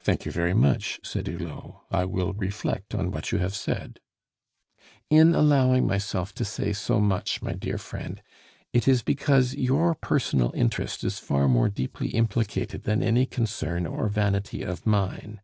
"Thank 0.00 0.26
you 0.26 0.32
very 0.32 0.52
much," 0.52 0.98
said 1.04 1.28
Hulot. 1.28 1.82
"I 1.88 2.06
will 2.06 2.32
reflect 2.32 2.92
on 2.92 3.12
what 3.12 3.30
you 3.30 3.38
have 3.38 3.54
said." 3.54 4.00
"In 5.10 5.32
allowing 5.32 5.86
myself 5.86 6.34
to 6.34 6.44
say 6.44 6.72
so 6.72 6.98
much, 6.98 7.40
my 7.40 7.52
dear 7.52 7.78
friend, 7.78 8.20
it 8.72 8.88
is 8.88 9.02
because 9.04 9.54
your 9.54 9.94
personal 9.94 10.50
interest 10.56 11.04
is 11.04 11.20
far 11.20 11.46
more 11.46 11.68
deeply 11.68 12.08
implicated 12.08 12.82
than 12.82 13.00
any 13.00 13.26
concern 13.26 13.86
or 13.86 14.08
vanity 14.08 14.62
of 14.62 14.86
mine. 14.86 15.40